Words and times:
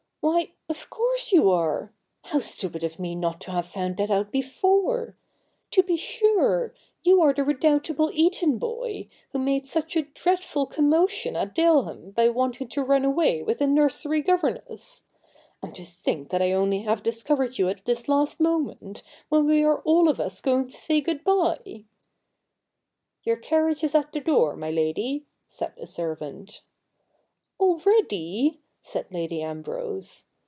'Why, 0.31 0.51
of 0.69 0.87
course 0.91 1.31
you 1.31 1.49
are 1.49 1.91
How 2.25 2.37
stupid 2.37 2.83
of 2.83 2.99
me 2.99 3.15
not 3.15 3.41
to 3.41 3.51
have 3.51 3.65
found 3.65 3.97
that 3.97 4.11
out 4.11 4.31
before! 4.31 5.15
To 5.71 5.81
be 5.81 5.97
sure— 5.97 6.75
you 7.03 7.23
are 7.23 7.33
the 7.33 7.43
redoubtable 7.43 8.11
Eton 8.13 8.59
boy, 8.59 9.07
who 9.31 9.39
made 9.39 9.65
such 9.65 9.95
a 9.95 10.03
dreadful 10.03 10.67
commotion 10.67 11.35
at 11.35 11.55
Daleham 11.55 12.11
by 12.11 12.29
wanting 12.29 12.67
to 12.67 12.83
run 12.83 13.03
away 13.03 13.41
with 13.41 13.57
the 13.57 13.65
nursery 13.67 14.21
governess. 14.21 15.05
And 15.63 15.73
to 15.73 15.83
think 15.83 16.29
that 16.29 16.39
I 16.41 16.51
only 16.51 16.83
have 16.83 17.01
discovered 17.01 17.57
you 17.57 17.67
at 17.67 17.83
this 17.85 18.07
last 18.07 18.39
moment, 18.39 19.01
when 19.29 19.47
we 19.47 19.63
are 19.63 19.79
all 19.81 20.07
of 20.07 20.19
us 20.19 20.39
going 20.39 20.65
to 20.65 20.77
say 20.77 21.01
good 21.01 21.23
bye!' 21.23 21.85
'Your 23.23 23.37
carriage 23.37 23.83
is 23.83 23.95
at 23.95 24.13
the 24.13 24.19
door, 24.19 24.55
my 24.55 24.69
Lady,' 24.69 25.25
said 25.47 25.73
a 25.79 25.87
servant. 25.87 26.61
256 27.59 27.63
THE 27.63 27.63
NEW 27.63 27.67
REPUBLIC 27.73 27.81
[bk. 27.81 28.11
v' 28.11 28.43
Already!' 28.51 28.57
said 28.83 29.05
Lady 29.11 29.43
Ambrose. 29.43 30.25